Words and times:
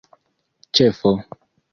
ĉefo 0.79 1.13